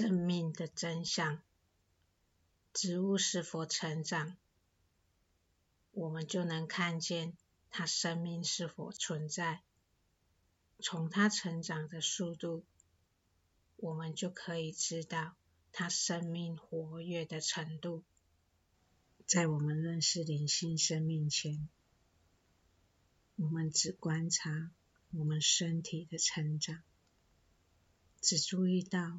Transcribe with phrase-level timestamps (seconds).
[0.00, 1.42] 生命的真相，
[2.72, 4.38] 植物是否成长，
[5.92, 7.36] 我们就能看见
[7.68, 9.60] 它生命是否存在。
[10.78, 12.64] 从它成长的速度，
[13.76, 15.34] 我们就可以知道
[15.70, 18.02] 它生命活跃的程度。
[19.26, 21.68] 在我们认识灵性生命前，
[23.36, 24.70] 我们只观察
[25.10, 26.82] 我们身体的成长，
[28.22, 29.18] 只注意到。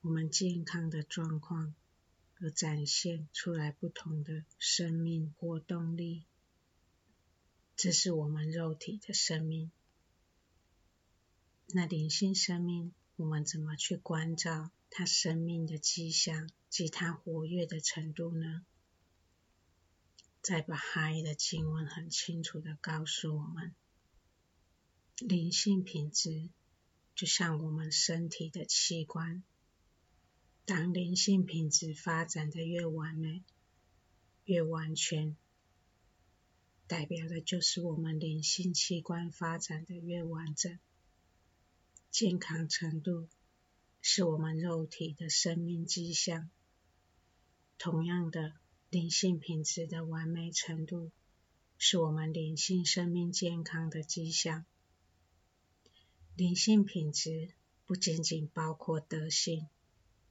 [0.00, 1.74] 我们健康的状况，
[2.40, 6.24] 而展现出来不同的生命活动力，
[7.74, 9.72] 这是我们肉体的生命。
[11.66, 18.64] 那灵性生命，我们怎么去关照它生命的迹象及它活跃的程度呢？
[20.40, 23.74] 在把哈伊的经文很清楚的告诉我们，
[25.16, 26.50] 灵性品质
[27.16, 29.42] 就像我们身体的器官。
[30.68, 33.42] 当灵性品质发展的越完美、
[34.44, 35.34] 越完全，
[36.86, 40.78] 代表的就是我们灵性器官发展的越完整。
[42.10, 43.30] 健康程度
[44.02, 46.50] 是我们肉体的生命迹象。
[47.78, 48.52] 同样的，
[48.90, 51.10] 灵性品质的完美程度
[51.78, 54.66] 是我们灵性生命健康的迹象。
[56.36, 57.54] 灵性品质
[57.86, 59.66] 不仅仅包括德性。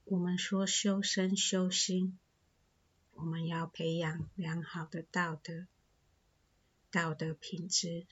[0.09, 2.17] 我们说修身修心，
[3.11, 5.67] 我们要培养良好的道德。
[6.89, 8.08] 道德品质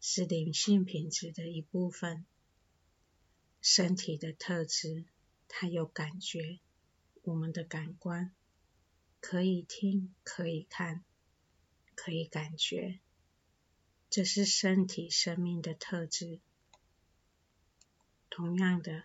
[0.00, 2.24] 是灵性品质的一部分。
[3.60, 5.04] 身体的特质，
[5.46, 6.60] 它有感觉，
[7.24, 8.32] 我们的感官
[9.20, 11.04] 可以听，可以看，
[11.94, 13.00] 可以感觉，
[14.08, 16.40] 这是身体生命的特质。
[18.30, 19.04] 同样的，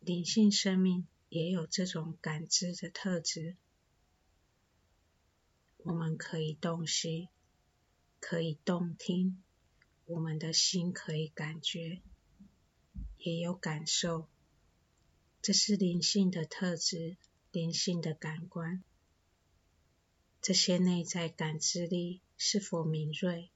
[0.00, 1.06] 灵性生命。
[1.28, 3.56] 也有这种感知的特质，
[5.78, 7.28] 我们可以洞悉，
[8.18, 9.42] 可以动听，
[10.06, 12.00] 我们的心可以感觉，
[13.18, 14.26] 也有感受，
[15.42, 17.16] 这是灵性的特质，
[17.52, 18.82] 灵性的感官。
[20.40, 23.50] 这些内在感知力是否敏锐，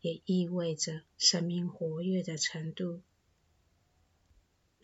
[0.00, 3.02] 也意味着生命活跃的程度。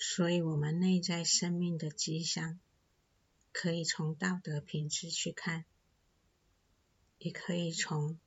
[0.05, 2.59] 所以，我们内在生命的吉祥，
[3.53, 5.65] 可以从道德品质去看，
[7.19, 8.19] 也可以从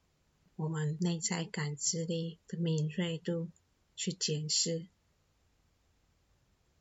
[0.56, 3.52] 我们内在感知力的敏锐度
[3.98, 4.88] 去检视。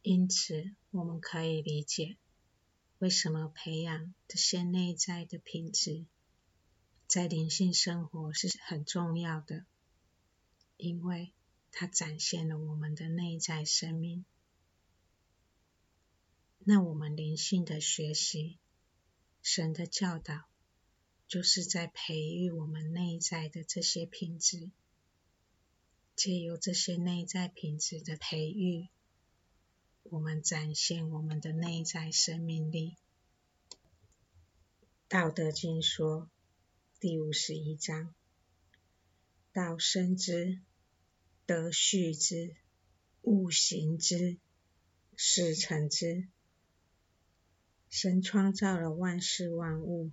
[0.02, 2.16] 因此，我们可以理解，
[3.00, 6.06] 为什么培养这些内在的品质，
[7.08, 9.66] 在灵性生活是很重要的，
[10.76, 11.32] 因为
[11.72, 14.24] 它展现了我们的内在生命。
[16.66, 18.58] 那我们灵性的学习，
[19.42, 20.44] 神的教导，
[21.28, 24.70] 就是在培育我们内在的这些品质。
[26.16, 28.88] 借由这些内在品质的培育，
[30.04, 32.96] 我们展现我们的内在生命力。
[35.06, 36.30] 道德经说，
[36.98, 38.14] 第五十一章：
[39.52, 40.60] 道生之，
[41.44, 42.56] 德畜之，
[43.20, 44.38] 物行之，
[45.14, 46.26] 事成之。
[47.96, 50.10] 神创造了万事万物，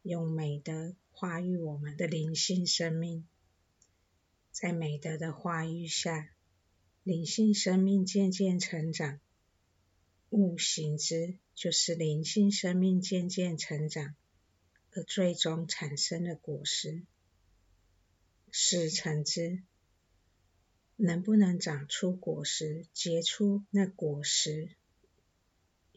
[0.00, 3.28] 用美德化育我们的灵性生命。
[4.50, 6.30] 在美德的化育下，
[7.02, 9.20] 灵性生命渐渐成长。
[10.30, 14.14] 物行之，就是灵性生命渐渐成长，
[14.92, 17.02] 而最终产生的果实。
[18.50, 19.62] 事成之，
[20.96, 24.70] 能不能长出果实，结出那果实？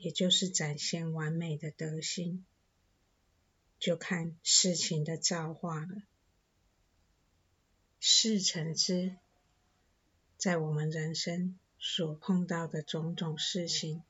[0.02, 2.44] 也就是展现完美的德性，
[3.78, 6.02] 就看事情的造化了。
[8.00, 9.18] 事成之，
[10.38, 14.02] 在我们人生所碰到的种种事情，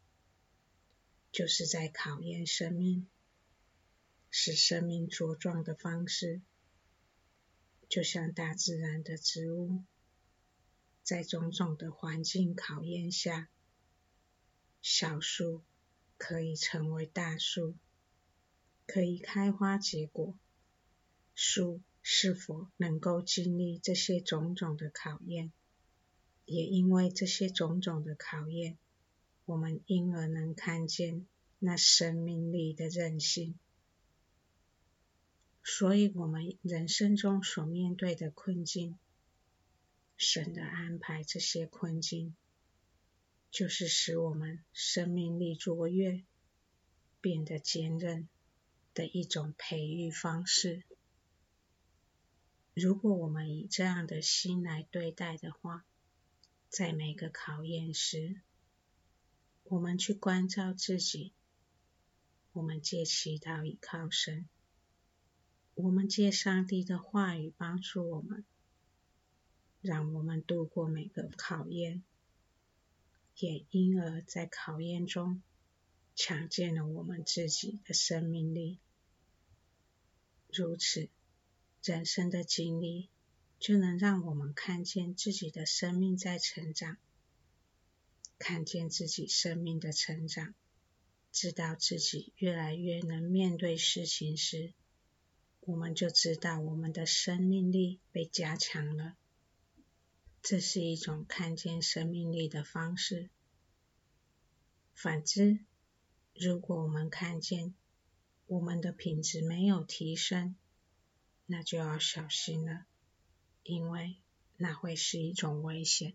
[1.30, 3.06] 就是在考验生命，
[4.30, 6.42] 使生命茁壮的方式，
[7.90, 9.84] 就像大自然的植物，
[11.04, 13.50] 在种种的环境考验下，
[14.82, 15.62] 小树。
[16.24, 17.74] 可以成为大树，
[18.86, 20.38] 可以开花结果。
[21.34, 25.52] 树是否能够经历这些种种的考验？
[26.46, 28.78] 也因为这些种种的考验，
[29.46, 31.26] 我们因而能看见
[31.58, 33.58] 那生命力的韧性。
[35.64, 38.96] 所以，我们人生中所面对的困境，
[40.18, 42.36] 神的安排这些困境。
[43.52, 46.24] 就是使我们生命力卓越、
[47.20, 48.30] 变得坚韧
[48.94, 50.84] 的一种培育方式。
[52.74, 55.86] 如果我们以这样的心来对待的话，
[56.70, 58.40] 在每个考验时，
[59.66, 61.34] 我们去关照自己，
[62.54, 64.48] 我们借祈祷倚靠神，
[65.76, 68.46] 我们借上帝的话语帮助我们，
[69.82, 72.02] 让我们度过每个考验，
[73.38, 75.42] 也因而在考验中
[76.16, 78.80] 强健了我们自己的生命力。
[80.52, 81.10] 如此。
[81.84, 83.10] 人生的经历，
[83.60, 86.98] 就能让我们看见自己的生命在成长，
[88.38, 90.54] 看见自己生命的成长，
[91.32, 94.74] 知道自己越来越能面对事情时，
[95.62, 99.18] 我们就知道我们的生命力被加强了。
[100.42, 103.30] 这是一种看见生命力的方式。
[104.94, 105.60] 反之，
[106.34, 107.74] 如果我们看见
[108.48, 110.56] 我们的品质没有提升，
[111.46, 112.86] 那就要小心了，
[113.64, 114.18] 因为
[114.58, 116.14] 那会是一种危险。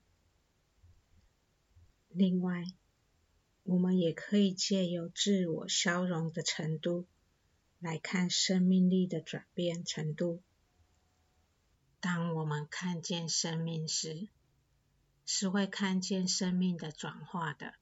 [2.09, 2.65] 另外，
[3.63, 7.07] 我们也可以借由自我消融的程度
[7.79, 10.43] 来看生命力的转变程度。
[12.09, 14.29] 当我们看见生命时，
[15.25, 17.75] 是会看见生命的转化的，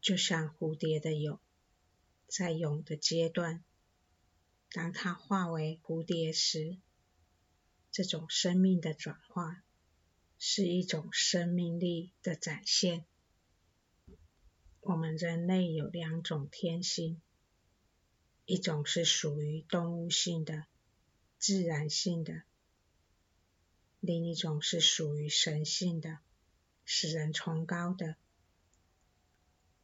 [0.00, 1.38] 就像蝴蝶的蛹，
[2.28, 3.62] 在蛹的阶段。
[4.70, 6.78] 当它化为蝴蝶时，
[7.90, 9.62] 这种生命的转化
[10.38, 13.04] 是一种生命力的展现。
[14.80, 17.20] 我们人类有两种天性，
[18.46, 20.64] 一种是属于动物性的、
[21.38, 22.44] 自然性的，
[24.08, 26.20] 另一种是属于神性的、
[26.86, 28.16] 使人崇高的。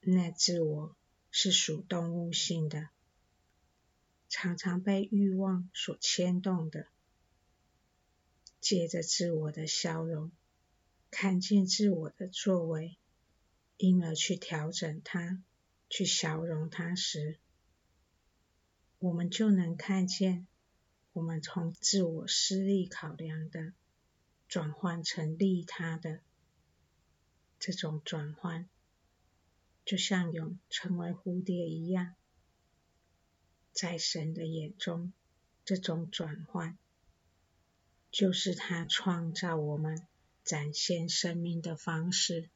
[0.00, 0.97] 那自我
[1.31, 2.88] 是属动物性的。
[4.31, 6.87] 常常被欲望所牵动的，
[8.62, 10.31] 借着自我的消融，
[11.11, 12.97] 看见自我的作为，
[13.76, 15.43] 因而去调整它，
[15.91, 17.38] 去消融它时，
[18.99, 20.47] 我们就能看见，
[21.12, 23.75] 我们从自我私利考量的，
[24.54, 26.20] 转换成利他的
[27.58, 28.68] 这种转换，
[29.84, 32.14] 就像蛹成为蝴蝶一样。
[33.72, 35.12] 在神的眼中，
[35.64, 36.78] 这种转换
[38.12, 40.06] 就是他创造我们、
[40.44, 42.48] 展现生命的方式。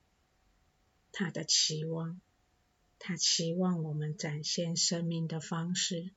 [1.10, 2.20] 他的期望，
[3.00, 6.12] 他期望我们展现生命的方式。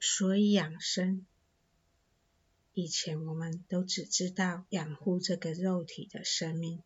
[0.00, 1.24] 所以养生，
[2.78, 6.82] 以前我们都只知道养护这个肉体的生命，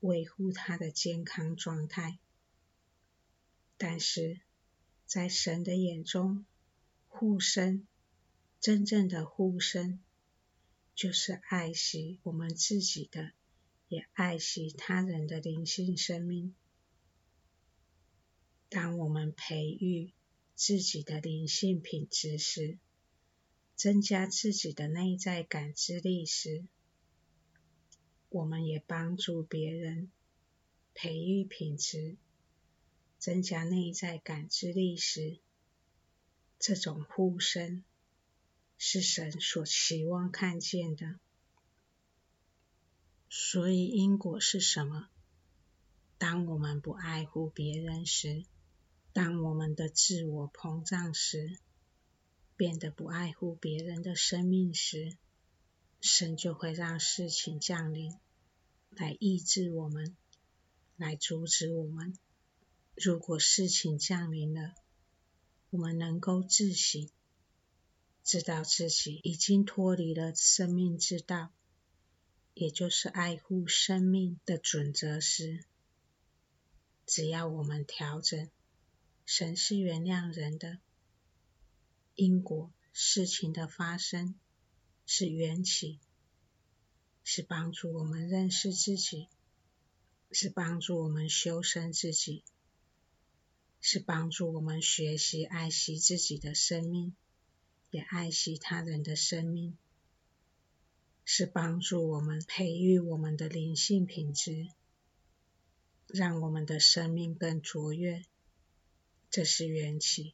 [0.00, 2.18] 维护它的健康状态，
[3.76, 4.40] 但是。
[5.04, 6.46] 在神的眼中，
[7.06, 7.86] 护生，
[8.60, 10.00] 真正的护生，
[10.94, 13.32] 就是爱惜我们自己的，
[13.88, 16.54] 也爱惜他人的灵性生命。
[18.70, 20.14] 当我们培育
[20.54, 22.78] 自己的灵性品质时，
[23.82, 26.68] 增加自己的内在感知力时，
[28.28, 30.08] 我们也帮助别人
[30.94, 32.16] 培育品质。
[33.18, 35.40] 增加内在感知力时，
[36.60, 37.82] 这种呼声
[38.78, 41.18] 是神所期望看见的。
[43.28, 45.08] 所以因果是什么？
[46.18, 48.44] 当我们不爱护别人时，
[49.12, 51.58] 当我们的自我膨胀时，
[52.62, 55.16] 变得不爱护别人的生命时，
[56.00, 58.16] 神就会让事情降临，
[58.88, 60.16] 来抑制我们，
[60.96, 62.16] 来阻止我们。
[62.94, 64.76] 如果事情降临了，
[65.70, 67.10] 我们能够自省，
[68.22, 71.50] 知道自己已经脱离了生命之道，
[72.54, 75.64] 也就是爱护生命的准则时，
[77.06, 78.48] 只要我们调整，
[79.26, 80.78] 神是原谅人的，
[82.14, 84.34] 因果事情的发生
[85.06, 85.98] 是缘起，
[87.24, 89.28] 是帮助我们认识自己，
[90.30, 92.42] 是帮助我们修身自己。
[93.84, 97.16] 是帮助我们学习爱惜自己的生命，
[97.90, 99.72] 也爱惜他人的生命；
[101.24, 104.68] 是帮助我们培育我们的灵性品质，
[106.06, 108.24] 让我们的生命更卓越。
[109.30, 110.32] 这是缘起。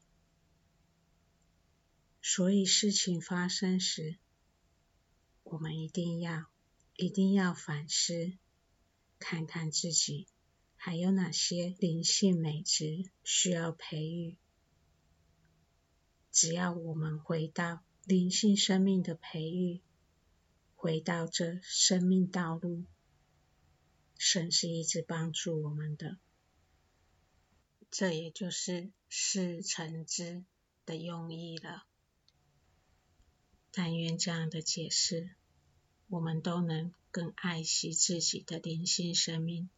[2.30, 4.18] 所以事情发生时，
[5.44, 6.44] 我们一定要、
[6.94, 8.37] 一定要反思，
[9.18, 10.26] 看看自己
[10.76, 14.37] 还有哪些灵性美质需要培育？
[16.30, 19.80] 只要我们回到灵性生命的培育，
[20.76, 22.85] 回到这生命道路，
[24.18, 26.18] 神是一直帮助我们的。
[27.90, 30.44] 这也就是事成之
[30.85, 31.88] 的用意了。
[33.72, 35.30] 但愿这样的解释，
[36.08, 39.68] 我们都能更爱惜自己的灵性生命，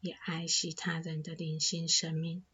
[0.00, 2.44] 也爱惜他人的灵性生命。